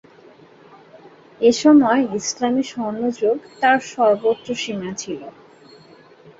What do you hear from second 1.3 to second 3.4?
এসময় ইসলামি স্বর্ণযুগ